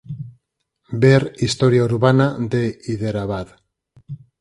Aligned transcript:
Ver 1.03 1.33
"Historia 1.37 1.83
urbana 1.83 2.35
de 2.39 2.75
Hiderabad". 2.87 3.49